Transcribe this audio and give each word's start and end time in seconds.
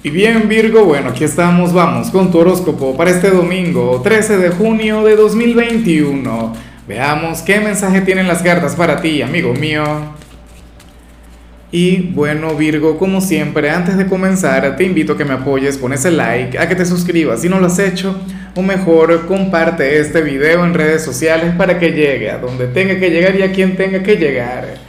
Y 0.00 0.10
bien 0.10 0.48
Virgo, 0.48 0.84
bueno, 0.84 1.08
aquí 1.10 1.24
estamos, 1.24 1.72
vamos 1.72 2.10
con 2.10 2.30
tu 2.30 2.38
horóscopo 2.38 2.96
para 2.96 3.10
este 3.10 3.30
domingo 3.30 4.00
13 4.00 4.38
de 4.38 4.50
junio 4.50 5.02
de 5.02 5.16
2021. 5.16 6.54
Veamos 6.86 7.42
qué 7.42 7.58
mensaje 7.58 8.02
tienen 8.02 8.28
las 8.28 8.40
cartas 8.40 8.76
para 8.76 9.00
ti, 9.00 9.22
amigo 9.22 9.52
mío. 9.54 9.82
Y 11.72 11.96
bueno 12.12 12.54
Virgo, 12.54 12.96
como 12.96 13.20
siempre, 13.20 13.70
antes 13.70 13.96
de 13.98 14.06
comenzar, 14.06 14.76
te 14.76 14.84
invito 14.84 15.14
a 15.14 15.16
que 15.18 15.24
me 15.24 15.34
apoyes 15.34 15.76
con 15.76 15.92
ese 15.92 16.12
like, 16.12 16.56
a 16.56 16.68
que 16.68 16.76
te 16.76 16.86
suscribas 16.86 17.42
si 17.42 17.48
no 17.48 17.58
lo 17.58 17.66
has 17.66 17.80
hecho, 17.80 18.16
o 18.54 18.62
mejor, 18.62 19.26
comparte 19.26 19.98
este 19.98 20.22
video 20.22 20.64
en 20.64 20.74
redes 20.74 21.04
sociales 21.04 21.56
para 21.58 21.76
que 21.80 21.90
llegue 21.90 22.30
a 22.30 22.38
donde 22.38 22.68
tenga 22.68 23.00
que 23.00 23.10
llegar 23.10 23.34
y 23.34 23.42
a 23.42 23.50
quien 23.50 23.76
tenga 23.76 24.00
que 24.00 24.14
llegar. 24.14 24.87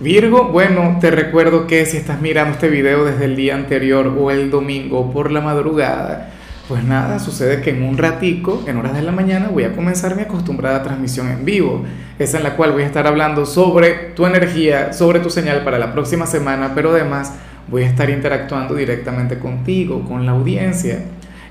Virgo, 0.00 0.44
bueno, 0.44 0.96
te 0.98 1.10
recuerdo 1.10 1.66
que 1.66 1.84
si 1.84 1.98
estás 1.98 2.22
mirando 2.22 2.54
este 2.54 2.70
video 2.70 3.04
desde 3.04 3.26
el 3.26 3.36
día 3.36 3.54
anterior 3.54 4.06
o 4.18 4.30
el 4.30 4.50
domingo 4.50 5.12
por 5.12 5.30
la 5.30 5.42
madrugada, 5.42 6.30
pues 6.68 6.82
nada, 6.84 7.18
sucede 7.18 7.60
que 7.60 7.68
en 7.68 7.82
un 7.82 7.98
ratico, 7.98 8.64
en 8.66 8.78
horas 8.78 8.94
de 8.94 9.02
la 9.02 9.12
mañana, 9.12 9.48
voy 9.48 9.64
a 9.64 9.76
comenzar 9.76 10.16
mi 10.16 10.22
acostumbrada 10.22 10.82
transmisión 10.82 11.28
en 11.28 11.44
vivo, 11.44 11.84
esa 12.18 12.38
en 12.38 12.44
la 12.44 12.56
cual 12.56 12.72
voy 12.72 12.84
a 12.84 12.86
estar 12.86 13.06
hablando 13.06 13.44
sobre 13.44 13.90
tu 14.14 14.24
energía, 14.24 14.94
sobre 14.94 15.20
tu 15.20 15.28
señal 15.28 15.64
para 15.64 15.78
la 15.78 15.92
próxima 15.92 16.24
semana, 16.24 16.72
pero 16.74 16.92
además 16.92 17.34
voy 17.68 17.82
a 17.82 17.86
estar 17.86 18.08
interactuando 18.08 18.74
directamente 18.74 19.38
contigo, 19.38 20.02
con 20.08 20.24
la 20.24 20.32
audiencia, 20.32 21.04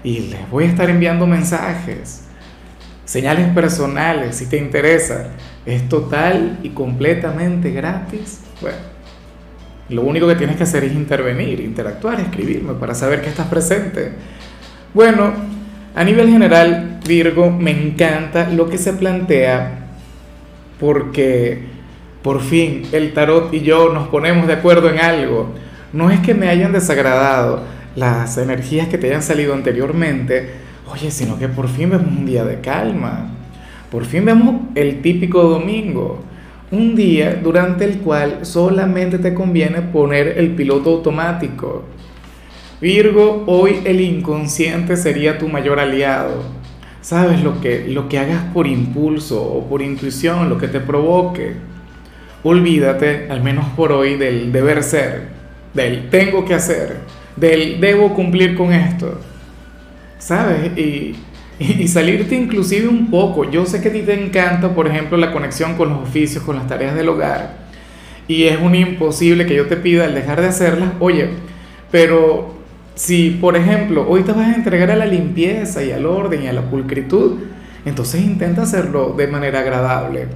y 0.03 0.21
les 0.21 0.49
voy 0.49 0.63
a 0.63 0.69
estar 0.69 0.89
enviando 0.89 1.27
mensajes, 1.27 2.23
señales 3.09 3.47
personales, 3.55 4.35
si 4.35 4.45
te 4.45 4.57
interesa 4.57 5.29
es 5.65 5.89
total 5.89 6.59
y 6.61 6.69
completamente 6.69 7.71
gratis, 7.71 8.41
bueno, 8.61 8.77
lo 9.89 10.03
único 10.03 10.27
que 10.27 10.35
tienes 10.35 10.57
que 10.57 10.63
hacer 10.63 10.83
es 10.83 10.93
intervenir, 10.93 11.59
interactuar, 11.59 12.19
escribirme 12.19 12.75
para 12.75 12.93
saber 12.93 13.23
que 13.23 13.29
estás 13.29 13.47
presente. 13.47 14.11
Bueno, 14.93 15.33
a 15.95 16.03
nivel 16.03 16.29
general, 16.29 16.99
Virgo, 17.03 17.49
me 17.49 17.71
encanta 17.71 18.47
lo 18.47 18.69
que 18.69 18.77
se 18.77 18.93
plantea 18.93 19.87
porque 20.79 21.63
por 22.21 22.41
fin 22.41 22.83
el 22.91 23.11
tarot 23.13 23.51
y 23.51 23.61
yo 23.61 23.91
nos 23.91 24.09
ponemos 24.09 24.45
de 24.45 24.53
acuerdo 24.53 24.87
en 24.87 24.99
algo. 24.99 25.55
No 25.93 26.11
es 26.11 26.19
que 26.19 26.35
me 26.35 26.47
hayan 26.47 26.73
desagradado 26.73 27.63
las 27.95 28.37
energías 28.37 28.87
que 28.87 28.99
te 28.99 29.07
hayan 29.07 29.23
salido 29.23 29.55
anteriormente, 29.55 30.68
oye, 30.91 31.11
sino 31.11 31.37
que 31.37 31.47
por 31.47 31.67
fin 31.67 31.89
vemos 31.89 32.07
un 32.07 32.25
día 32.25 32.43
de 32.43 32.59
calma 32.61 33.31
por 33.91 34.05
fin 34.05 34.23
vemos 34.23 34.55
el 34.75 35.01
típico 35.01 35.41
domingo, 35.41 36.19
un 36.71 36.95
día 36.95 37.39
durante 37.41 37.85
el 37.85 37.97
cual 37.97 38.45
solamente 38.45 39.17
te 39.17 39.33
conviene 39.33 39.81
poner 39.81 40.37
el 40.37 40.51
piloto 40.51 40.91
automático. 40.91 41.85
Virgo, 42.79 43.45
hoy 43.47 43.81
el 43.85 43.99
inconsciente 43.99 44.95
sería 44.95 45.39
tu 45.39 45.49
mayor 45.49 45.79
aliado. 45.79 46.43
Sabes 47.01 47.41
lo 47.41 47.59
que, 47.61 47.87
lo 47.87 48.07
que 48.07 48.19
hagas 48.19 48.43
por 48.53 48.67
impulso 48.67 49.41
o 49.41 49.67
por 49.67 49.81
intuición, 49.81 50.49
lo 50.49 50.59
que 50.59 50.67
te 50.67 50.79
provoque. 50.79 51.53
Olvídate, 52.43 53.27
al 53.31 53.41
menos 53.41 53.65
por 53.75 53.91
hoy, 53.91 54.17
del 54.17 54.51
deber 54.51 54.83
ser, 54.83 55.29
del 55.73 56.09
tengo 56.09 56.45
que 56.45 56.53
hacer, 56.53 56.97
del 57.35 57.81
debo 57.81 58.13
cumplir 58.13 58.55
con 58.55 58.71
esto. 58.71 59.19
¿Sabes? 60.19 60.77
Y, 60.77 61.15
y 61.59 61.87
salirte 61.87 62.35
inclusive 62.35 62.87
un 62.87 63.09
poco. 63.09 63.49
Yo 63.49 63.65
sé 63.65 63.81
que 63.81 63.89
a 63.89 63.91
ti 63.91 64.01
te 64.01 64.13
encanta, 64.13 64.75
por 64.75 64.87
ejemplo, 64.87 65.17
la 65.17 65.31
conexión 65.31 65.75
con 65.75 65.89
los 65.89 66.03
oficios, 66.03 66.43
con 66.43 66.55
las 66.55 66.67
tareas 66.67 66.95
del 66.95 67.09
hogar. 67.09 67.67
Y 68.27 68.43
es 68.43 68.59
un 68.61 68.75
imposible 68.75 69.47
que 69.47 69.55
yo 69.55 69.65
te 69.65 69.75
pida 69.75 70.05
el 70.05 70.13
dejar 70.13 70.39
de 70.39 70.47
hacerlas. 70.47 70.91
Oye, 70.99 71.29
pero 71.91 72.53
si, 72.95 73.31
por 73.31 73.57
ejemplo, 73.57 74.05
hoy 74.07 74.21
te 74.23 74.31
vas 74.31 74.47
a 74.47 74.55
entregar 74.55 74.91
a 74.91 74.95
la 74.95 75.05
limpieza 75.05 75.83
y 75.83 75.91
al 75.91 76.05
orden 76.05 76.43
y 76.43 76.47
a 76.47 76.53
la 76.53 76.61
pulcritud, 76.61 77.39
entonces 77.85 78.21
intenta 78.21 78.63
hacerlo 78.63 79.15
de 79.17 79.27
manera 79.27 79.61
agradable. 79.61 80.27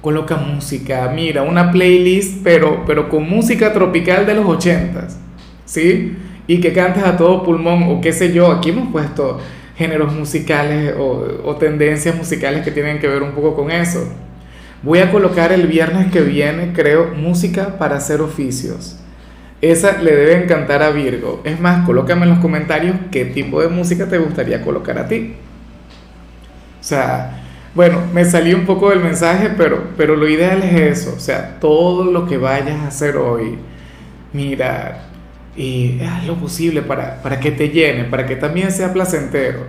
Coloca 0.00 0.36
música, 0.36 1.10
mira, 1.14 1.42
una 1.42 1.70
playlist, 1.70 2.42
pero, 2.42 2.84
pero 2.86 3.08
con 3.08 3.28
música 3.28 3.72
tropical 3.72 4.26
de 4.26 4.34
los 4.34 4.46
ochentas, 4.46 5.18
¿sí? 5.64 6.16
Y 6.50 6.60
que 6.60 6.72
cantes 6.72 7.04
a 7.04 7.16
todo 7.16 7.44
pulmón, 7.44 7.84
o 7.84 8.00
qué 8.00 8.12
sé 8.12 8.32
yo, 8.32 8.50
aquí 8.50 8.70
hemos 8.70 8.90
puesto 8.90 9.38
géneros 9.76 10.12
musicales 10.12 10.92
o, 10.98 11.54
tendencias 11.60 12.16
musicales 12.16 12.64
que 12.64 12.72
tienen 12.72 12.98
que 12.98 13.06
ver 13.06 13.22
un 13.22 13.30
poco 13.30 13.54
con 13.54 13.70
eso. 13.70 14.12
Voy 14.82 14.98
a 14.98 15.12
colocar 15.12 15.52
el 15.52 15.68
viernes 15.68 16.10
que 16.10 16.22
viene, 16.22 16.72
creo, 16.72 17.14
música 17.14 17.78
para 17.78 17.98
hacer 17.98 18.20
oficios. 18.20 18.98
Esa 19.60 20.02
le 20.02 20.10
debe 20.10 20.42
encantar 20.42 20.82
a 20.82 20.90
Virgo. 20.90 21.40
Es 21.44 21.60
más, 21.60 21.86
colócame 21.86 22.24
en 22.24 22.30
los 22.30 22.40
comentarios 22.40 22.96
qué 23.12 23.26
tipo 23.26 23.62
de 23.62 23.68
música 23.68 24.08
te 24.08 24.18
gustaría 24.18 24.60
colocar 24.60 24.98
a 24.98 25.06
ti. 25.06 25.36
O 26.80 26.82
sea, 26.82 27.44
bueno, 27.76 28.02
me 28.12 28.24
salí 28.24 28.54
un 28.54 28.66
poco 28.66 28.90
del 28.90 28.98
mensaje, 28.98 29.50
pero, 29.56 29.84
pero 29.96 30.16
lo 30.16 30.28
ideal 30.28 30.64
es 30.64 30.98
eso. 30.98 31.14
O 31.16 31.20
sea, 31.20 31.60
todo 31.60 32.10
lo 32.10 32.26
que 32.26 32.38
vayas 32.38 32.80
a 32.80 32.88
hacer 32.88 33.16
hoy, 33.18 33.56
mira, 34.32 35.09
y 35.56 36.00
haz 36.02 36.26
lo 36.26 36.36
posible 36.36 36.82
para, 36.82 37.22
para 37.22 37.40
que 37.40 37.50
te 37.50 37.70
llene, 37.70 38.04
para 38.04 38.26
que 38.26 38.36
también 38.36 38.70
sea 38.70 38.92
placentero. 38.92 39.66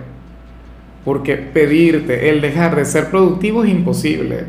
Porque 1.04 1.36
pedirte 1.36 2.30
el 2.30 2.40
dejar 2.40 2.76
de 2.76 2.84
ser 2.84 3.10
productivo 3.10 3.64
es 3.64 3.70
imposible. 3.70 4.44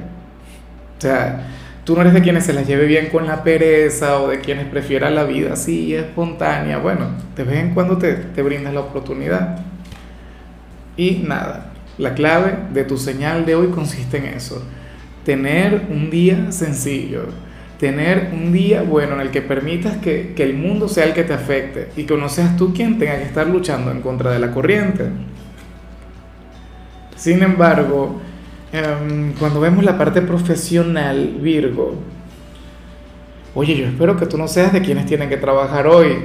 O 0.98 1.02
sea, 1.02 1.48
tú 1.84 1.96
no 1.96 2.02
eres 2.02 2.14
de 2.14 2.22
quienes 2.22 2.46
se 2.46 2.54
las 2.54 2.68
lleve 2.68 2.86
bien 2.86 3.10
con 3.10 3.26
la 3.26 3.44
pereza 3.44 4.20
o 4.20 4.28
de 4.28 4.40
quienes 4.40 4.68
prefieran 4.68 5.16
la 5.16 5.24
vida 5.24 5.54
así, 5.54 5.96
espontánea. 5.96 6.78
Bueno, 6.78 7.08
de 7.36 7.44
vez 7.44 7.58
en 7.58 7.74
cuando 7.74 7.98
te, 7.98 8.14
te 8.14 8.44
brindas 8.44 8.74
la 8.74 8.82
oportunidad. 8.82 9.58
Y 10.96 11.24
nada, 11.28 11.72
la 11.98 12.14
clave 12.14 12.56
de 12.72 12.84
tu 12.84 12.98
señal 12.98 13.46
de 13.46 13.56
hoy 13.56 13.68
consiste 13.70 14.18
en 14.18 14.26
eso. 14.26 14.64
Tener 15.26 15.88
un 15.90 16.12
día 16.12 16.52
sencillo 16.52 17.26
tener 17.84 18.30
un 18.32 18.54
día 18.54 18.82
bueno 18.82 19.16
en 19.16 19.20
el 19.20 19.30
que 19.30 19.42
permitas 19.42 19.98
que, 19.98 20.34
el 20.38 20.54
mundo 20.54 20.88
sea 20.88 21.04
el 21.04 21.14
que 21.14 21.26
te 21.26 21.34
afecte 21.34 21.90
y 21.98 22.06
que 22.06 22.16
no 22.16 22.30
seas 22.30 22.56
tú 22.56 22.74
quien 22.74 22.98
tenga 22.98 23.18
que 23.18 23.26
estar 23.26 23.46
luchando 23.46 23.92
en 23.92 24.00
contra 24.00 24.32
de 24.32 24.40
la 24.40 24.52
corriente. 24.52 25.10
Sin 27.18 27.44
embargo, 27.44 28.22
em, 28.72 29.34
cuando 29.34 29.60
vemos 29.60 29.84
la 29.84 29.98
parte 29.98 30.22
profesional, 30.22 31.36
Virgo, 31.42 31.96
oye, 33.54 33.76
yo 33.76 33.86
espero 33.86 34.16
que 34.16 34.28
tú 34.28 34.38
no 34.38 34.48
seas 34.48 34.72
de 34.72 34.82
quienes 34.82 35.06
tienen 35.06 35.28
que 35.28 35.36
trabajar 35.36 35.86
hoy, 35.86 36.20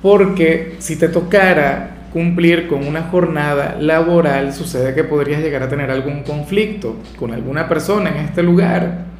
porque 0.00 0.76
si 0.78 0.96
te 0.96 1.08
tocara 1.08 2.06
cumplir 2.14 2.66
con 2.66 2.86
una 2.86 3.02
jornada 3.02 3.76
laboral, 3.78 4.54
sucede 4.54 4.94
que 4.94 5.04
podrías 5.04 5.42
llegar 5.42 5.64
a 5.64 5.68
tener 5.68 5.90
algún 5.90 6.22
conflicto 6.22 6.96
con 7.18 7.34
alguna 7.34 7.68
persona 7.68 8.08
en 8.08 8.24
este 8.24 8.42
lugar 8.42 9.12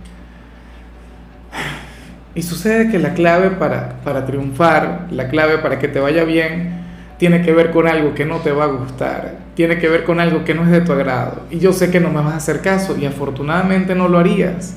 y 2.35 2.43
sucede 2.43 2.91
que 2.91 2.99
la 2.99 3.15
clave 3.15 3.51
para, 3.51 4.01
para 4.03 4.27
triunfar, 4.27 5.07
la 5.11 5.29
clave 5.29 5.59
para 5.59 5.79
que 5.79 5.89
te 5.89 6.01
vaya 6.01 6.25
bien, 6.25 6.83
tiene 7.19 7.43
que 7.43 7.53
ver 7.53 7.71
con 7.71 7.87
algo 7.87 8.15
que 8.15 8.25
no 8.25 8.39
te 8.39 8.51
va 8.51 8.65
a 8.65 8.69
gustar, 8.69 9.37
tiene 9.55 9.79
que 9.79 9.89
ver 9.89 10.05
con 10.05 10.19
algo 10.19 10.45
que 10.45 10.55
no 10.55 10.65
es 10.65 10.71
de 10.71 10.81
tu 10.81 10.93
agrado. 10.93 11.43
Y 11.51 11.59
yo 11.59 11.73
sé 11.73 11.91
que 11.91 12.01
no 12.01 12.11
me 12.11 12.21
vas 12.21 12.35
a 12.35 12.37
hacer 12.37 12.61
caso 12.61 12.97
y 12.99 13.07
afortunadamente 13.07 13.95
no 13.95 14.09
lo 14.09 14.19
harías. 14.19 14.77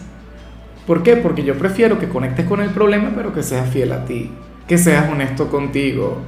¿Por 0.85 1.03
qué? 1.03 1.17
Porque 1.17 1.43
yo 1.43 1.57
prefiero 1.57 1.99
que 1.99 2.07
conectes 2.07 2.45
con 2.45 2.61
el 2.61 2.69
problema, 2.69 3.11
pero 3.15 3.33
que 3.33 3.43
seas 3.43 3.69
fiel 3.69 3.91
a 3.91 4.05
ti, 4.05 4.31
que 4.67 4.77
seas 4.77 5.09
honesto 5.09 5.49
contigo. 5.49 6.19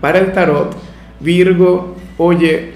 Para 0.00 0.20
el 0.20 0.32
tarot, 0.32 0.76
Virgo, 1.18 1.96
oye, 2.16 2.72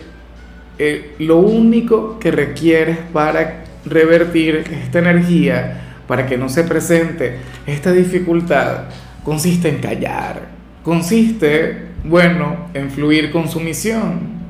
eh, 0.78 1.14
lo 1.20 1.36
único 1.36 2.18
que 2.18 2.30
requieres 2.32 2.98
para 3.12 3.64
revertir 3.86 4.64
esta 4.82 4.98
energía 4.98 5.89
para 6.10 6.26
que 6.26 6.36
no 6.36 6.48
se 6.48 6.64
presente 6.64 7.36
esta 7.68 7.92
dificultad 7.92 8.86
consiste 9.22 9.68
en 9.68 9.78
callar, 9.78 10.48
consiste, 10.82 11.84
bueno, 12.02 12.66
en 12.74 12.90
fluir 12.90 13.30
con 13.30 13.48
sumisión, 13.48 14.40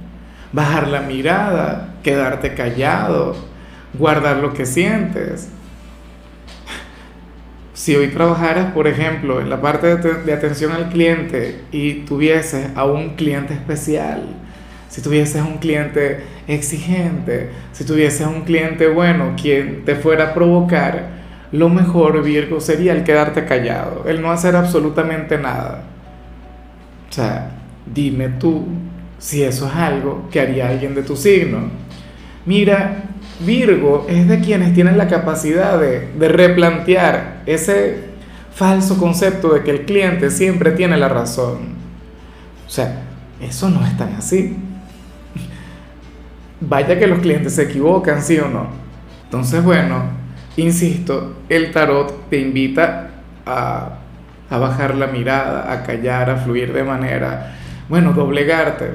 bajar 0.53 0.89
la 0.89 1.03
mirada, 1.03 1.97
quedarte 2.03 2.55
callado, 2.55 3.37
guardar 3.93 4.39
lo 4.39 4.55
que 4.55 4.65
sientes. 4.65 5.51
Si 7.75 7.95
hoy 7.95 8.09
trabajaras, 8.09 8.73
por 8.73 8.87
ejemplo, 8.87 9.43
en 9.43 9.51
la 9.51 9.61
parte 9.61 9.97
de, 9.97 10.33
atención 10.33 10.73
al 10.73 10.89
cliente 10.89 11.61
y 11.73 12.05
tuvieses 12.07 12.69
a 12.75 12.87
un 12.87 13.17
cliente 13.17 13.53
especial, 13.53 14.23
si 14.89 15.03
tuvieses 15.03 15.43
un 15.43 15.59
cliente 15.59 16.21
exigente, 16.49 17.51
si 17.73 17.85
tuvieses 17.85 18.27
un 18.27 18.45
cliente 18.45 18.89
bueno, 18.89 19.35
quien 19.39 19.85
te 19.85 19.95
fuera 19.95 20.31
a 20.31 20.35
provocar, 20.35 21.20
lo 21.53 21.69
mejor, 21.69 22.23
Virgo, 22.23 22.61
sería 22.61 22.93
el 22.93 23.03
quedarte 23.03 23.45
callado, 23.45 24.05
el 24.07 24.23
no 24.23 24.31
hacer 24.31 24.55
absolutamente 24.55 25.37
nada. 25.37 25.83
O 27.09 27.13
sea, 27.13 27.51
dime 27.93 28.29
tú 28.29 28.67
si 29.19 29.43
eso 29.43 29.67
es 29.67 29.75
algo 29.75 30.29
que 30.31 30.41
haría 30.41 30.69
alguien 30.69 30.95
de 30.95 31.03
tu 31.03 31.17
signo. 31.17 31.59
Mira, 32.47 33.03
Virgo 33.45 34.07
es 34.09 34.29
de 34.29 34.41
quienes 34.41 34.75
tienen 34.75 34.97
la 34.97 35.09
capacidad 35.09 35.79
de, 35.81 36.29
replantear 36.29 37.43
ese 37.47 38.11
falso 38.55 38.99
concepto 38.99 39.53
de 39.53 39.63
que 39.63 39.71
el 39.71 39.85
cliente 39.87 40.31
siempre 40.31 40.71
tiene 40.73 40.97
la 40.97 41.09
razón. 41.09 41.81
O 42.67 42.71
sea, 42.71 43.03
eso 43.41 43.69
no 43.71 43.85
es 43.85 43.97
tan 43.97 44.15
así. 44.15 44.57
Vaya 46.61 46.99
que 46.99 47.07
los 47.07 47.19
clientes 47.19 47.55
se 47.55 47.65
equivocan, 47.65 48.23
sí 48.23 48.39
o 48.39 48.49
no. 48.49 48.69
Entonces, 49.25 49.63
bueno, 49.65 50.20
insisto, 50.57 51.37
el 51.49 51.73
tarot 51.73 52.29
te 52.29 52.39
invita 52.39 53.11
a, 53.47 53.99
a 54.49 54.59
bajar 54.59 54.95
la 54.95 55.07
mirada, 55.07 55.73
a 55.73 55.83
callar, 55.83 56.31
a 56.31 56.37
fluir 56.37 56.73
de 56.73 56.85
manera, 56.85 57.55
bueno, 57.89 58.13
doblegarte. 58.13 58.91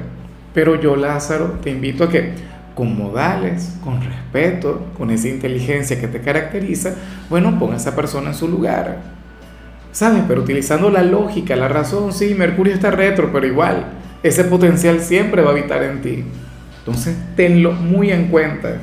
Pero 0.54 0.80
yo, 0.80 0.96
Lázaro, 0.96 1.58
te 1.62 1.70
invito 1.70 2.04
a 2.04 2.08
que 2.08 2.32
con 2.74 2.96
modales, 2.96 3.78
con 3.82 4.02
respeto, 4.02 4.86
con 4.96 5.10
esa 5.10 5.28
inteligencia 5.28 5.98
que 5.98 6.08
te 6.08 6.20
caracteriza, 6.20 6.94
bueno, 7.30 7.58
pon 7.58 7.72
a 7.72 7.76
esa 7.76 7.96
persona 7.96 8.28
en 8.28 8.34
su 8.34 8.48
lugar. 8.48 8.98
¿Sabes? 9.92 10.24
Pero 10.28 10.42
utilizando 10.42 10.90
la 10.90 11.02
lógica, 11.02 11.56
la 11.56 11.68
razón, 11.68 12.12
sí, 12.12 12.34
Mercurio 12.34 12.74
está 12.74 12.90
retro, 12.90 13.30
pero 13.32 13.46
igual, 13.46 13.86
ese 14.22 14.44
potencial 14.44 15.00
siempre 15.00 15.40
va 15.40 15.48
a 15.48 15.52
habitar 15.52 15.82
en 15.82 16.02
ti. 16.02 16.24
Entonces, 16.80 17.16
tenlo 17.34 17.72
muy 17.72 18.12
en 18.12 18.28
cuenta. 18.28 18.76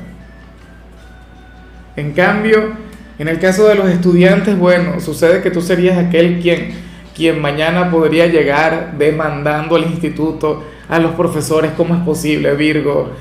En 1.96 2.12
cambio, 2.12 2.72
en 3.18 3.28
el 3.28 3.38
caso 3.38 3.68
de 3.68 3.76
los 3.76 3.88
estudiantes, 3.88 4.58
bueno, 4.58 5.00
sucede 5.00 5.40
que 5.40 5.50
tú 5.50 5.60
serías 5.60 5.96
aquel 5.96 6.40
quien, 6.40 6.72
quien 7.14 7.40
mañana 7.40 7.90
podría 7.90 8.26
llegar 8.26 8.94
demandando 8.98 9.76
al 9.76 9.84
instituto, 9.84 10.64
a 10.88 10.98
los 10.98 11.12
profesores, 11.12 11.72
¿cómo 11.76 11.94
es 11.94 12.00
posible, 12.02 12.54
Virgo? 12.56 13.12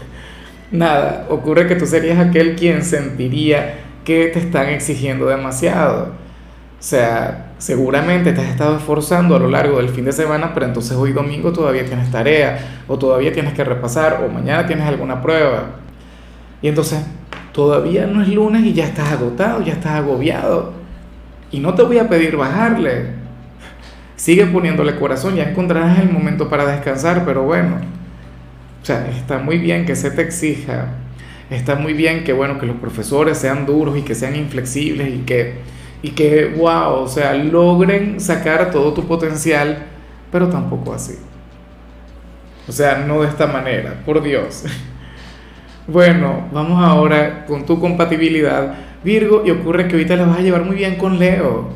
Nada, 0.71 1.27
ocurre 1.29 1.67
que 1.67 1.75
tú 1.75 1.85
serías 1.85 2.17
aquel 2.17 2.55
quien 2.55 2.83
sentiría 2.83 3.75
que 4.03 4.27
te 4.27 4.39
están 4.39 4.69
exigiendo 4.69 5.27
demasiado. 5.27 6.05
O 6.05 6.85
sea, 6.85 7.53
seguramente 7.59 8.33
te 8.33 8.41
has 8.41 8.47
estado 8.47 8.77
esforzando 8.77 9.35
a 9.35 9.39
lo 9.39 9.49
largo 9.49 9.77
del 9.77 9.89
fin 9.89 10.03
de 10.03 10.11
semana, 10.11 10.51
pero 10.53 10.65
entonces 10.65 10.97
hoy 10.97 11.13
domingo 11.13 11.53
todavía 11.53 11.85
tienes 11.85 12.11
tarea, 12.11 12.81
o 12.87 12.97
todavía 12.97 13.31
tienes 13.31 13.53
que 13.53 13.63
repasar, 13.63 14.23
o 14.25 14.27
mañana 14.27 14.65
tienes 14.65 14.85
alguna 14.87 15.21
prueba. 15.21 15.67
Y 16.61 16.67
entonces 16.67 16.99
todavía 17.53 18.05
no 18.07 18.21
es 18.21 18.29
lunes 18.29 18.63
y 18.65 18.73
ya 18.73 18.85
estás 18.85 19.11
agotado, 19.11 19.61
ya 19.63 19.73
estás 19.73 19.94
agobiado. 19.94 20.73
Y 21.51 21.59
no 21.59 21.73
te 21.73 21.83
voy 21.83 22.00
a 22.00 22.09
pedir 22.09 22.35
bajarle. 22.35 23.11
Sigue 24.15 24.45
poniéndole 24.47 24.95
corazón, 24.95 25.35
ya 25.35 25.50
encontrarás 25.50 26.00
el 26.00 26.09
momento 26.09 26.50
para 26.50 26.65
descansar, 26.65 27.23
pero 27.25 27.44
bueno 27.44 27.94
o 28.83 28.85
sea, 28.85 29.09
está 29.09 29.38
muy 29.39 29.59
bien 29.59 29.85
que 29.85 29.95
se 29.95 30.11
te 30.11 30.21
exija, 30.21 30.88
está 31.50 31.75
muy 31.75 31.94
bien 31.94 32.25
que, 32.25 32.33
bueno, 32.33 32.59
que 32.59 32.65
los 32.65 32.75
profesores 32.75 33.38
sean 33.38 33.65
duros 33.65 33.97
y 33.97 34.01
que 34.01 34.13
sean 34.13 34.35
inflexibles 34.35 35.07
y 35.07 35.19
que, 35.19 35.53
y 36.01 36.09
que, 36.09 36.53
wow, 36.57 36.95
o 36.95 37.07
sea, 37.07 37.33
logren 37.33 38.19
sacar 38.19 38.71
todo 38.71 38.94
tu 38.94 39.07
potencial, 39.07 39.85
pero 40.33 40.49
tampoco 40.49 40.94
así. 40.94 41.13
O 42.67 42.73
sea, 42.73 42.97
no 43.07 43.21
de 43.21 43.29
esta 43.29 43.47
manera, 43.47 44.01
por 44.06 44.21
Dios. 44.21 44.65
Bueno, 45.88 46.47
vamos 46.53 46.83
ahora 46.83 47.45
con 47.45 47.65
tu 47.65 47.80
compatibilidad, 47.80 48.75
Virgo, 49.03 49.44
y 49.45 49.51
ocurre 49.51 49.88
que 49.88 49.95
ahorita 49.95 50.15
la 50.15 50.25
vas 50.25 50.39
a 50.39 50.41
llevar 50.41 50.63
muy 50.63 50.75
bien 50.75 50.95
con 50.95 51.19
Leo. 51.19 51.69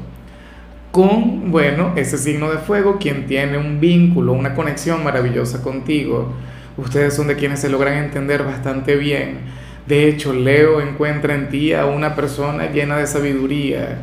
Con, 0.91 1.51
bueno, 1.51 1.93
ese 1.95 2.17
signo 2.17 2.49
de 2.49 2.57
fuego, 2.57 2.97
quien 2.99 3.27
tiene 3.27 3.57
un 3.57 3.79
vínculo, 3.79 4.33
una 4.33 4.55
conexión 4.55 5.03
maravillosa 5.03 5.61
contigo 5.61 6.33
Ustedes 6.77 7.15
son 7.15 7.27
de 7.27 7.35
quienes 7.35 7.59
se 7.59 7.69
logran 7.69 7.95
entender 7.95 8.43
bastante 8.43 8.95
bien. 8.95 9.39
De 9.87 10.07
hecho, 10.07 10.31
Leo 10.31 10.79
encuentra 10.79 11.33
en 11.33 11.49
ti 11.49 11.73
a 11.73 11.87
una 11.87 12.15
persona 12.15 12.69
llena 12.71 12.97
de 12.97 13.07
sabiduría. 13.07 13.97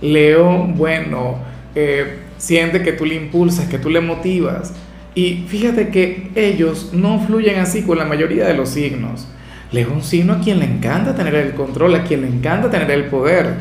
Leo, 0.00 0.64
bueno, 0.64 1.38
eh, 1.74 2.20
siente 2.38 2.82
que 2.82 2.92
tú 2.92 3.04
le 3.04 3.16
impulsas, 3.16 3.68
que 3.68 3.78
tú 3.78 3.90
le 3.90 4.00
motivas. 4.00 4.72
Y 5.14 5.44
fíjate 5.48 5.90
que 5.90 6.30
ellos 6.34 6.90
no 6.92 7.20
fluyen 7.20 7.60
así 7.60 7.82
con 7.82 7.98
la 7.98 8.04
mayoría 8.04 8.46
de 8.46 8.54
los 8.54 8.70
signos. 8.70 9.28
Leo 9.70 9.88
es 9.88 9.92
un 9.92 10.02
signo 10.02 10.34
a 10.34 10.40
quien 10.40 10.58
le 10.58 10.66
encanta 10.66 11.14
tener 11.14 11.34
el 11.34 11.54
control, 11.54 11.94
a 11.94 12.04
quien 12.04 12.22
le 12.22 12.28
encanta 12.28 12.70
tener 12.70 12.90
el 12.90 13.06
poder. 13.06 13.54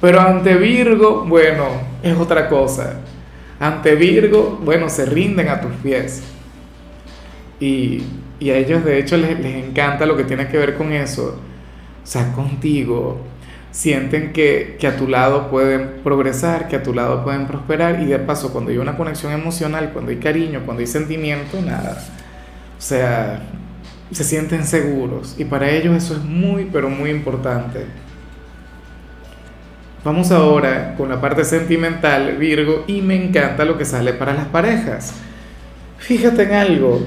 Pero 0.00 0.20
ante 0.20 0.56
Virgo, 0.56 1.24
bueno, 1.26 1.66
es 2.02 2.16
otra 2.16 2.48
cosa. 2.48 3.00
Ante 3.60 3.94
Virgo, 3.94 4.60
bueno, 4.64 4.88
se 4.88 5.06
rinden 5.06 5.48
a 5.48 5.60
tus 5.60 5.72
pies. 5.82 6.22
Y, 7.60 8.02
a 8.40 8.56
ellos 8.56 8.84
de 8.84 8.98
hecho 8.98 9.16
les, 9.16 9.38
encanta 9.44 10.04
lo 10.04 10.16
que 10.16 10.24
tiene 10.24 10.48
que 10.48 10.58
ver 10.58 10.74
con 10.74 10.92
eso. 10.92 11.38
O 12.02 12.06
sea, 12.06 12.32
contigo. 12.32 13.20
Sienten 13.72 14.32
que, 14.32 14.78
a 14.86 14.96
tu 14.96 15.08
lado 15.08 15.50
pueden 15.50 16.02
progresar, 16.04 16.68
que 16.68 16.76
a 16.76 16.82
tu 16.82 16.94
lado 16.94 17.24
pueden 17.24 17.46
prosperar 17.46 18.00
y 18.00 18.06
de 18.06 18.20
paso 18.20 18.52
cuando 18.52 18.70
hay 18.70 18.78
una 18.78 18.96
conexión 18.96 19.32
emocional, 19.32 19.90
cuando 19.92 20.12
hay 20.12 20.18
cariño, 20.18 20.62
cuando 20.64 20.82
hay 20.82 20.86
sentimiento, 20.86 21.60
nada. 21.60 21.98
O 22.78 22.80
sea, 22.80 23.42
se 24.12 24.22
sienten 24.22 24.64
seguros 24.64 25.34
y 25.38 25.44
para 25.44 25.70
ellos 25.70 25.96
eso 25.96 26.14
es 26.14 26.22
muy, 26.22 26.68
pero 26.70 26.88
muy 26.88 27.10
importante. 27.10 27.86
Vamos 30.04 30.30
ahora 30.30 30.94
con 30.96 31.08
la 31.08 31.20
parte 31.20 31.44
sentimental, 31.44 32.36
Virgo, 32.36 32.84
y 32.86 33.00
me 33.00 33.16
encanta 33.16 33.64
lo 33.64 33.76
que 33.76 33.84
sale 33.84 34.12
para 34.12 34.34
las 34.34 34.46
parejas. 34.46 35.14
Fíjate 35.98 36.42
en 36.42 36.52
algo, 36.52 37.00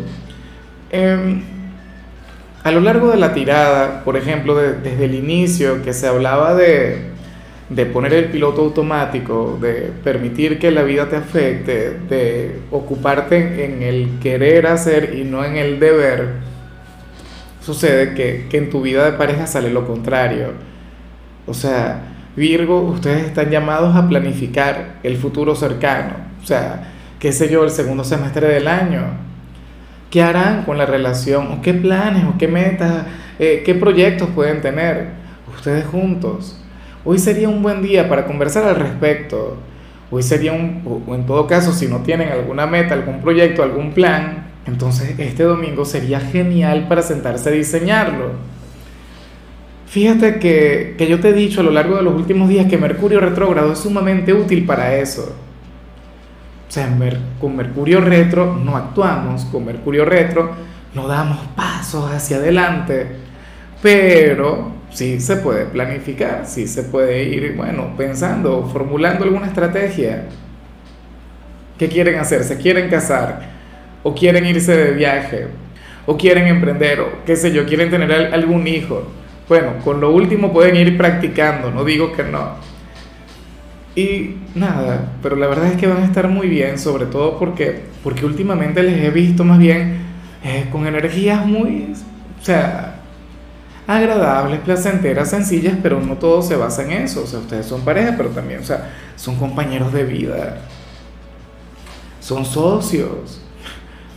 Em, 0.96 1.42
a 2.66 2.72
lo 2.72 2.82
largo 2.82 3.12
de 3.12 3.18
la 3.18 3.32
tirada, 3.32 4.04
por 4.04 4.18
ejemplo, 4.18 4.56
desde 4.56 5.06
el 5.06 5.14
inicio 5.14 5.84
que 5.84 5.94
se 5.94 6.08
hablaba 6.08 6.56
de, 6.56 7.12
poner 7.94 8.12
el 8.12 8.26
piloto 8.32 8.64
automático, 8.64 9.60
de 9.62 9.92
permitir 10.04 10.58
que 10.58 10.72
la 10.72 10.82
vida 10.82 11.08
te 11.08 11.16
afecte, 11.16 11.92
de 12.10 12.62
ocuparte 12.72 13.66
en 13.66 13.84
el 13.84 14.18
querer 14.20 14.66
hacer 14.66 15.14
y 15.14 15.26
no 15.26 15.46
en 15.46 15.58
el 15.58 15.80
deber, 15.80 16.38
sucede 17.62 18.16
que, 18.16 18.48
que 18.50 18.58
en 18.58 18.72
tu 18.72 18.82
vida 18.82 19.06
de 19.06 19.16
pareja 19.16 19.46
sale 19.46 19.70
lo 19.70 19.86
contrario. 19.86 20.48
O 21.46 21.54
sea, 21.54 22.02
Virgo, 22.36 22.82
ustedes 22.82 23.28
están 23.28 23.52
llamados 23.52 23.96
a 23.96 24.10
planificar 24.10 24.96
el 25.04 25.18
futuro 25.18 25.54
cercano. 25.54 26.16
O 26.42 26.48
sea, 26.48 26.94
qué 27.20 27.32
sé 27.32 27.48
yo, 27.48 27.64
el 27.64 27.70
segundo 27.70 28.04
semestre 28.04 28.48
del 28.48 28.68
año 28.68 29.25
¿Qué 30.10 30.22
harán 30.22 30.63
con 30.63 30.78
la 30.78 30.86
relación? 30.86 31.48
¿O 31.52 31.62
qué 31.62 31.74
planes? 31.74 32.24
¿O 32.25 32.38
qué 32.38 32.48
metas? 32.48 33.06
Eh, 33.40 33.63
¿Qué 33.66 33.75
proyectos 33.75 34.30
pueden 34.30 34.62
tener 34.62 35.10
ustedes 35.54 35.86
juntos? 35.86 36.57
Hoy 37.04 37.19
sería 37.19 37.50
un 37.50 37.62
buen 37.62 37.81
día 37.81 38.10
para 38.10 38.25
conversar 38.25 38.63
al 38.63 38.75
respecto. 38.78 39.57
Hoy 40.12 40.24
sería 40.24 40.54
un, 40.54 41.04
en 41.07 41.25
todo 41.25 41.48
caso, 41.48 41.74
si 41.74 41.88
no 41.88 42.00
tienen 42.00 42.30
alguna 42.30 42.66
meta, 42.66 42.94
algún 42.94 43.22
proyecto, 43.22 43.63
algún 43.63 43.92
plan, 43.92 44.46
entonces 44.66 45.15
este 45.20 45.44
domingo 45.44 45.86
sería 45.86 46.20
genial 46.20 46.88
para 46.88 47.01
sentarse 47.01 47.50
a 47.50 47.51
diseñarlo. 47.51 48.32
Fíjate 49.88 50.39
que, 50.39 50.96
que 50.98 51.08
yo 51.08 51.20
te 51.20 51.30
he 51.30 51.34
dicho 51.34 51.62
a 51.62 51.63
lo 51.63 51.72
largo 51.72 51.96
de 51.98 52.03
los 52.03 52.15
últimos 52.15 52.50
días 52.50 52.68
que 52.68 52.77
Mercurio 52.77 53.20
retrógrado 53.20 53.74
es 53.74 53.80
sumamente 53.80 54.34
útil 54.34 54.65
para 54.65 54.96
eso. 54.96 55.36
O 56.67 56.72
sea, 56.72 56.89
con 57.39 57.55
Mercurio 57.55 58.01
retro 58.01 58.55
no 58.55 58.75
actuamos, 58.75 59.45
con 59.45 59.65
Mercurio 59.65 60.03
retro 60.03 60.51
no 60.93 61.07
damos 61.07 61.39
pasos 61.55 62.12
hacia 62.12 62.38
adelante, 62.38 63.07
pero 63.81 64.72
sí 64.89 65.19
se 65.19 65.38
puede 65.38 65.65
planificar, 65.65 66.43
sí 66.45 66.67
se 66.67 66.84
puede 66.84 67.24
ir, 67.24 67.53
bueno, 67.55 67.93
pensando, 67.98 68.67
formulando 68.72 69.25
alguna 69.25 69.48
estrategia. 69.48 70.24
¿Qué 71.77 71.89
quieren 71.89 72.17
hacer? 72.17 72.43
¿Se 72.43 72.57
quieren 72.57 72.89
casar? 72.89 73.41
¿O 74.03 74.15
quieren 74.15 74.45
irse 74.45 74.75
de 74.75 74.91
viaje? 74.93 75.48
¿O 76.05 76.17
quieren 76.17 76.48
emprender? 76.48 77.01
¿O 77.01 77.25
qué 77.25 77.36
sé 77.36 77.51
yo? 77.51 77.65
¿Quieren 77.65 77.89
tener 77.89 78.12
algún 78.34 78.65
hijo? 78.67 79.03
Bueno, 79.50 79.74
con 79.84 80.00
lo 80.00 80.12
último 80.12 80.53
pueden 80.53 80.77
ir 80.77 80.98
practicando, 80.98 81.69
no 81.72 81.84
digo 81.84 82.13
que 82.13 82.24
no 82.24 82.75
y 83.96 84.36
nada, 84.56 85.14
pero 85.24 85.38
la 85.38 85.48
verdad 85.48 85.68
es 85.68 85.78
que 85.78 85.88
van 85.88 86.04
a 86.04 86.06
estar 86.06 86.28
muy 86.28 86.48
bien, 86.48 86.78
sobre 86.78 87.06
todo 87.06 87.40
porque, 87.40 87.84
porque 88.04 88.25
últimamente 88.25 88.84
les 88.84 89.02
he 89.02 89.10
visto 89.10 89.46
más 89.46 89.58
bien 89.58 90.00
eh, 90.44 90.68
con 90.72 90.86
energías 90.86 91.46
muy, 91.46 91.94
o 92.42 92.46
sea, 92.46 92.96
agradables, 93.88 94.60
placenteras, 94.60 95.30
sencillas, 95.30 95.78
pero 95.82 96.02
no 96.02 96.16
todo 96.16 96.42
se 96.42 96.56
basa 96.56 96.84
en 96.84 96.92
eso. 96.92 97.24
O 97.24 97.28
sea, 97.28 97.40
ustedes 97.40 97.66
son 97.66 97.82
pareja, 97.82 98.16
pero 98.18 98.30
también, 98.30 98.60
o 98.60 98.64
sea, 98.64 98.92
son 99.16 99.38
compañeros 99.38 99.94
de 99.94 100.04
vida, 100.04 100.58
son 102.20 102.46
socios, 102.46 103.42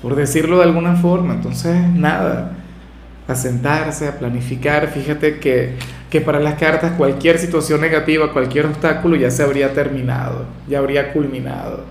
por 0.02 0.16
decirlo 0.16 0.58
de 0.58 0.64
alguna 0.64 0.97
forma. 0.97 1.35
Entonces, 1.35 1.76
nada, 1.90 2.52
a 3.28 3.35
sentarse, 3.35 4.08
a 4.08 4.18
planificar. 4.18 4.88
Fíjate 4.88 5.38
que 5.38 5.76
que 6.10 6.20
para 6.20 6.40
las 6.40 6.54
cartas 6.54 6.92
cualquier 6.92 7.38
situación 7.38 7.80
negativa, 7.80 8.32
cualquier 8.32 8.66
obstáculo 8.66 9.16
ya 9.16 9.30
se 9.30 9.42
habría 9.42 9.74
terminado, 9.74 10.46
ya 10.66 10.78
habría 10.78 11.12
culminado. 11.12 11.84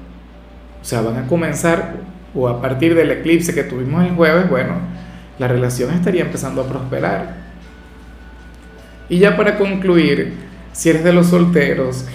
O 0.81 0.85
sea, 0.85 1.01
van 1.01 1.17
a 1.17 1.27
comenzar, 1.27 1.95
o 2.33 2.47
a 2.47 2.61
partir 2.61 2.95
del 2.95 3.11
eclipse 3.11 3.53
que 3.53 3.63
tuvimos 3.63 4.05
el 4.05 4.15
jueves, 4.15 4.49
bueno, 4.49 4.75
la 5.37 5.47
relación 5.47 5.93
estaría 5.93 6.21
empezando 6.21 6.61
a 6.61 6.67
prosperar. 6.67 7.35
Y 9.09 9.19
ya 9.19 9.37
para 9.37 9.57
concluir, 9.57 10.33
si 10.73 10.89
eres 10.89 11.03
de 11.03 11.13
los 11.13 11.27
solteros, 11.27 12.05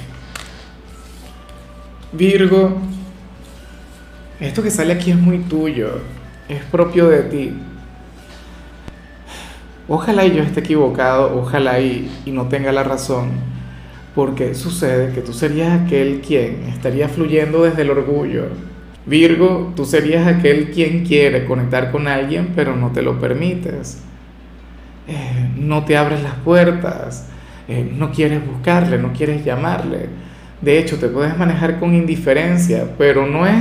Virgo, 2.13 2.79
esto 4.39 4.63
que 4.63 4.71
sale 4.71 4.93
aquí 4.93 5.13
es 5.13 5.17
muy 5.17 5.39
tuyo, 5.39 6.01
es 6.49 6.63
propio 6.65 7.09
de 7.09 7.23
ti. 7.23 7.55
Ojalá 9.89 10.27
yo 10.27 10.43
esté 10.43 10.61
equivocado, 10.61 11.37
ojalá 11.37 11.81
y, 11.81 12.11
y 12.25 12.31
no 12.31 12.47
tenga 12.47 12.73
la 12.73 12.85
razón, 12.85 13.31
porque 14.15 14.55
sucede 14.55 15.13
que 15.13 15.21
tú 15.21 15.33
serías 15.33 15.81
aquel 15.81 16.21
quien 16.21 16.65
estaría 16.69 17.09
fluyendo 17.09 17.65
desde 17.65 17.83
el 17.83 17.91
orgullo. 17.91 18.47
Virgo, 19.05 19.73
tú 19.75 19.85
serías 19.85 20.27
aquel 20.29 20.71
quien 20.71 21.05
quiere 21.05 21.45
conectar 21.45 21.91
con 21.91 22.07
alguien, 22.07 22.53
pero 22.55 22.77
no 22.77 22.93
te 22.93 23.03
lo 23.03 23.19
permites. 23.19 24.03
Eh, 25.09 25.51
no 25.57 25.85
te 25.85 25.97
abres 25.97 26.23
las 26.23 26.35
puertas, 26.35 27.27
eh, 27.67 27.91
no 27.99 28.13
quieres 28.13 28.47
buscarle, 28.47 28.99
no 28.99 29.13
quieres 29.13 29.45
llamarle. 29.45 30.07
De 30.61 30.79
hecho, 30.79 30.97
te 30.99 31.09
puedes 31.09 31.37
manejar 31.37 31.81
con 31.81 31.93
indiferencia, 31.95 32.87
pero 32.97 33.27
no 33.27 33.45
es 33.47 33.57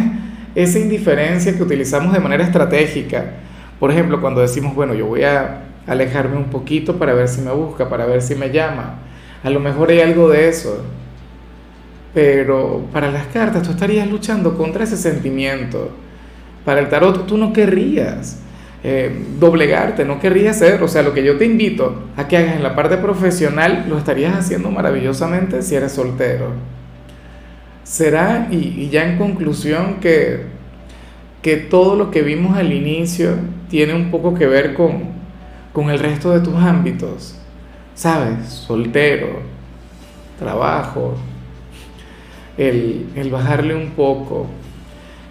esa 0.54 0.78
indiferencia 0.78 1.56
que 1.58 1.64
utilizamos 1.64 2.14
de 2.14 2.20
manera 2.20 2.44
estratégica. 2.44 3.38
Por 3.80 3.90
ejemplo, 3.90 4.22
cuando 4.22 4.42
decimos, 4.42 4.76
bueno, 4.76 4.94
yo 4.94 5.08
voy 5.08 5.24
a 5.24 5.62
alejarme 5.92 6.38
un 6.38 6.46
poquito 6.46 6.98
para 6.98 7.14
ver 7.14 7.28
si 7.28 7.42
me 7.42 7.52
busca, 7.52 7.90
para 7.90 8.06
ver 8.06 8.22
si 8.22 8.36
me 8.36 8.50
llama. 8.50 9.00
A 9.44 9.50
lo 9.50 9.60
mejor 9.60 9.90
hay 9.90 10.00
algo 10.00 10.30
de 10.30 10.48
eso. 10.48 10.84
Pero 12.14 12.86
para 12.92 13.12
las 13.12 13.28
cartas 13.28 13.64
tú 13.64 13.72
estarías 13.72 14.10
luchando 14.10 14.58
contra 14.58 14.84
ese 14.84 14.98
sentimiento. 14.98 15.92
Para 16.66 16.80
el 16.80 16.90
tarot 16.90 17.26
tú 17.26 17.38
no 17.38 17.52
querrías 17.54 18.40
eh, 18.84 19.12
doblegarte, 19.40 20.06
no 20.06 20.20
querrías 20.20 20.60
ser. 20.60 20.82
O 20.84 20.88
sea, 20.88 21.02
lo 21.02 21.14
que 21.14 21.24
yo 21.24 21.38
te 21.38 21.46
invito 21.46 22.04
a 22.16 22.28
que 22.28 22.38
hagas 22.38 22.56
en 22.56 22.64
la 22.64 22.76
parte 22.76 22.98
profesional 22.98 23.86
lo 23.90 23.98
estarías 23.98 24.36
haciendo 24.36 24.72
maravillosamente 24.72 25.62
si 25.62 25.76
eres 25.76 25.92
soltero. 25.92 26.52
Será, 27.84 28.48
y, 28.52 28.88
ya 28.90 29.10
en 29.10 29.18
conclusión, 29.18 29.96
que, 30.00 30.44
que 31.42 31.58
todo 31.58 31.96
lo 31.96 32.12
que 32.12 32.22
vimos 32.22 32.58
al 32.58 32.72
inicio 32.72 33.32
tiene 33.70 33.94
un 33.94 34.12
poco 34.12 34.34
que 34.34 34.46
ver 34.46 34.76
con, 34.76 35.21
con 35.74 35.90
el 35.90 36.00
resto 36.00 36.32
de 36.32 36.42
tus 36.42 36.56
ámbitos. 36.56 37.36
¿Sabes? 37.94 38.48
Soltero, 38.48 39.42
trabajo, 40.40 41.16
el, 42.58 43.08
el 43.16 43.30
bajarle 43.30 43.76
un 43.76 43.92
poco, 43.92 44.48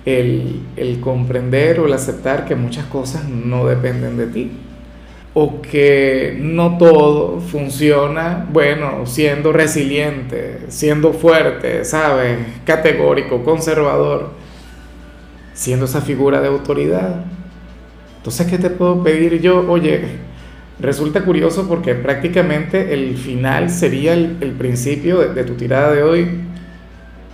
el, 0.05 0.63
el 0.77 1.01
comprender 1.01 1.81
o 1.81 1.87
el 1.87 1.93
aceptar 1.93 2.45
que 2.45 2.55
muchas 2.55 2.87
cosas 2.87 3.29
no 3.29 3.67
dependen 3.67 4.17
de 4.17 4.27
ti 4.27 4.51
o 5.33 5.63
que 5.63 6.37
no 6.41 6.77
todo 6.77 7.41
funciona, 7.41 8.47
bueno, 8.53 9.07
siendo 9.07 9.53
resiliente, 9.53 10.61
siendo 10.69 11.13
fuerte, 11.13 11.85
¿sabes? 11.85 12.39
Categórico, 12.65 13.45
conservador, 13.45 14.31
siendo 15.55 15.85
esa 15.85 16.01
figura 16.01 16.41
de 16.41 16.49
autoridad. 16.49 17.25
Entonces, 18.17 18.47
¿qué 18.49 18.59
te 18.59 18.71
puedo 18.71 19.03
pedir 19.05 19.41
yo? 19.41 19.71
Oye, 19.71 20.30
resulta 20.81 21.25
curioso 21.25 21.69
porque 21.69 21.95
prácticamente 21.95 22.95
el 22.95 23.17
final 23.17 23.71
sería 23.71 24.15
el, 24.15 24.55
principio 24.59 25.19
de 25.19 25.45
tu 25.45 25.55
tirada 25.55 25.93
de 25.93 26.03
hoy. 26.03 26.29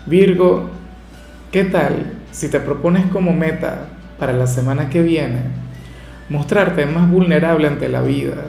Virgo, 0.07 0.71
¿qué 1.51 1.65
tal 1.65 2.13
si 2.31 2.49
te 2.49 2.61
propones 2.61 3.07
como 3.07 3.33
meta 3.33 3.89
para 4.19 4.33
la 4.33 4.47
semana 4.47 4.89
que 4.91 5.03
viene? 5.03 5.67
mostrarte 6.29 6.87
más 6.87 7.11
vulnerable 7.11 7.69
ante 7.69 7.89
la 7.89 8.03
vida 8.03 8.47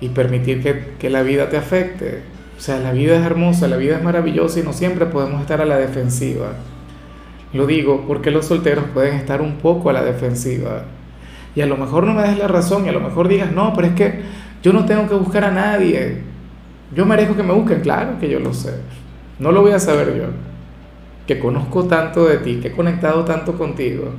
y 0.00 0.08
permitir 0.10 0.62
que, 0.98 1.10
la 1.10 1.22
vida 1.22 1.48
te 1.48 1.56
afecte. 1.56 2.22
O 2.56 2.60
sea, 2.60 2.78
la 2.78 2.92
vida 2.92 3.16
es 3.16 3.24
hermosa, 3.24 3.68
la 3.68 3.76
vida 3.76 3.96
es 3.96 4.02
maravillosa 4.02 4.60
y 4.60 4.62
no 4.62 4.72
siempre 4.72 5.06
podemos 5.06 5.40
estar 5.40 5.60
a 5.60 5.64
la 5.64 5.78
defensiva. 5.78 6.52
Lo 7.52 7.66
digo 7.66 8.04
porque 8.06 8.30
los 8.30 8.46
solteros 8.46 8.84
pueden 8.94 9.14
estar 9.14 9.42
un 9.42 9.56
poco 9.56 9.90
a 9.90 9.92
la 9.92 10.04
defensiva. 10.04 10.84
Y 11.54 11.60
a 11.60 11.66
lo 11.66 11.76
mejor 11.76 12.04
no 12.04 12.14
me 12.14 12.22
des 12.22 12.38
la 12.38 12.48
razón 12.48 12.86
y 12.86 12.88
a 12.88 12.92
lo 12.92 13.00
mejor 13.00 13.28
digas, 13.28 13.52
no, 13.52 13.72
pero 13.74 13.88
es 13.88 13.94
que 13.94 14.22
yo 14.62 14.72
no 14.72 14.84
tengo 14.84 15.08
que 15.08 15.14
buscar 15.14 15.44
a 15.44 15.50
nadie. 15.50 16.18
Yo 16.94 17.06
merezco 17.06 17.36
que 17.36 17.42
me 17.42 17.52
busquen, 17.52 17.80
claro 17.80 18.18
que 18.18 18.28
yo 18.28 18.40
lo 18.40 18.52
sé. 18.52 18.74
No 19.38 19.52
lo 19.52 19.62
voy 19.62 19.72
a 19.72 19.78
saber 19.78 20.16
yo. 20.16 20.24
Que 21.26 21.38
conozco 21.38 21.84
tanto 21.84 22.26
de 22.26 22.38
ti, 22.38 22.56
que 22.60 22.68
he 22.68 22.72
conectado 22.72 23.24
tanto 23.24 23.54
contigo. 23.56 24.10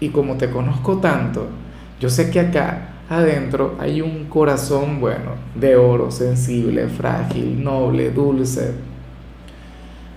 Y 0.00 0.10
como 0.10 0.36
te 0.36 0.50
conozco 0.50 0.98
tanto, 0.98 1.48
yo 2.00 2.08
sé 2.08 2.30
que 2.30 2.40
acá 2.40 2.88
adentro 3.08 3.76
hay 3.78 4.00
un 4.00 4.24
corazón 4.26 5.00
bueno, 5.00 5.32
de 5.54 5.76
oro, 5.76 6.10
sensible, 6.10 6.88
frágil, 6.88 7.62
noble, 7.62 8.10
dulce. 8.10 8.72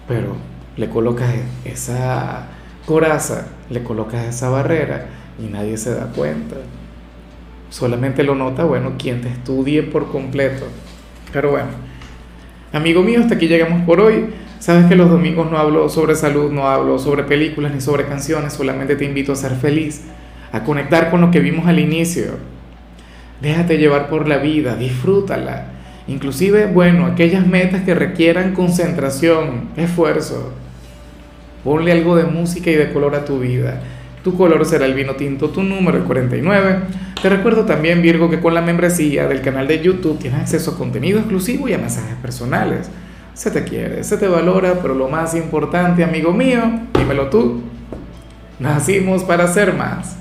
Pero 0.08 0.36
le 0.78 0.90
colocas 0.90 1.34
esa 1.66 2.48
coraza, 2.86 3.48
le 3.70 3.84
colocas 3.84 4.26
esa 4.26 4.50
barrera 4.50 5.08
y 5.40 5.48
nadie 5.52 5.78
se 5.78 5.94
da 5.94 6.08
cuenta. 6.08 6.56
Solamente 7.70 8.24
lo 8.24 8.36
nota, 8.36 8.64
bueno, 8.64 8.94
quien 8.98 9.22
te 9.22 9.30
estudie 9.30 9.84
por 9.84 10.12
completo. 10.12 10.66
Pero 11.34 11.52
bueno, 11.52 11.68
amigo 12.74 13.04
mío, 13.04 13.20
hasta 13.20 13.36
aquí 13.36 13.48
llegamos 13.48 13.84
por 13.86 14.00
hoy. 14.00 14.28
Sabes 14.60 14.86
que 14.86 14.96
los 14.96 15.10
domingos 15.10 15.52
no 15.52 15.58
hablo 15.58 15.88
sobre 15.90 16.16
salud, 16.16 16.52
no 16.52 16.68
hablo 16.68 16.98
sobre 16.98 17.24
películas 17.24 17.74
ni 17.74 17.82
sobre 17.82 18.06
canciones, 18.06 18.54
solamente 18.54 18.96
te 18.96 19.06
invito 19.06 19.34
a 19.34 19.36
ser 19.36 19.52
feliz 19.52 20.04
a 20.52 20.64
conectar 20.64 21.10
con 21.12 21.22
lo 21.22 21.32
que 21.32 21.40
vimos 21.40 21.68
al 21.68 21.80
inicio. 21.80 22.38
Déjate 23.42 23.78
llevar 23.78 24.10
por 24.10 24.28
la 24.28 24.38
vida, 24.38 24.76
disfrútala. 24.76 25.66
Inclusive, 26.08 26.68
bueno, 26.68 27.06
aquellas 27.06 27.46
metas 27.46 27.84
que 27.84 27.94
requieran 27.94 28.54
concentración, 28.54 29.70
esfuerzo. 29.76 30.54
Ponle 31.64 31.92
algo 31.92 32.16
de 32.16 32.24
música 32.24 32.72
y 32.72 32.76
de 32.76 32.92
color 32.94 33.16
a 33.16 33.26
tu 33.26 33.40
vida. 33.40 33.82
Tu 34.28 34.36
color 34.36 34.66
será 34.66 34.86
el 34.86 34.94
vino 34.94 35.16
tinto, 35.16 35.52
tu 35.52 35.64
número 35.64 35.98
el 35.98 36.04
49. 36.04 36.80
Te 37.22 37.30
recuerdo 37.30 37.64
también, 37.64 38.02
Virgo, 38.02 38.30
que 38.30 38.42
con 38.42 38.54
la 38.54 38.60
membresía 38.62 39.26
del 39.26 39.42
canal 39.42 39.70
de 39.70 39.82
YouTube 39.82 40.20
tienes 40.20 40.42
acceso 40.42 40.72
a 40.72 40.78
contenido 40.78 41.20
exclusivo 41.20 41.70
y 41.70 41.74
a 41.74 41.78
mensajes 41.78 42.16
personales. 42.16 42.90
Se 43.34 43.52
te 43.52 43.64
quiere, 43.64 44.04
se 44.04 44.18
te 44.18 44.28
valora, 44.28 44.80
pero 44.82 44.96
lo 44.96 45.08
más 45.08 45.34
importante, 45.34 46.04
amigo 46.04 46.34
mío, 46.34 46.60
dímelo 46.94 47.30
tú, 47.30 47.62
nacimos 48.60 49.24
para 49.24 49.48
ser 49.48 49.74
más. 49.74 50.18